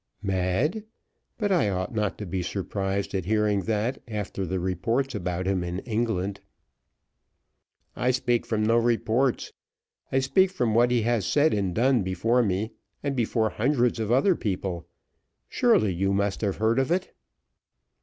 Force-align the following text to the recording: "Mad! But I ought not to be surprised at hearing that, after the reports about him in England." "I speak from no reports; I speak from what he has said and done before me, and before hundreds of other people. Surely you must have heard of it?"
"Mad! 0.23 0.85
But 1.37 1.51
I 1.51 1.69
ought 1.69 1.93
not 1.93 2.17
to 2.17 2.25
be 2.25 2.41
surprised 2.41 3.13
at 3.13 3.25
hearing 3.25 3.65
that, 3.65 4.01
after 4.07 4.47
the 4.47 4.59
reports 4.59 5.13
about 5.13 5.45
him 5.45 5.63
in 5.63 5.77
England." 5.81 6.39
"I 7.95 8.09
speak 8.09 8.47
from 8.47 8.63
no 8.65 8.77
reports; 8.79 9.53
I 10.11 10.17
speak 10.17 10.49
from 10.49 10.73
what 10.73 10.89
he 10.89 11.03
has 11.03 11.27
said 11.27 11.53
and 11.53 11.75
done 11.75 12.01
before 12.01 12.41
me, 12.41 12.71
and 13.03 13.15
before 13.15 13.51
hundreds 13.51 13.99
of 13.99 14.11
other 14.11 14.33
people. 14.35 14.87
Surely 15.47 15.93
you 15.93 16.13
must 16.15 16.41
have 16.41 16.55
heard 16.55 16.79
of 16.79 16.89
it?" 16.89 17.13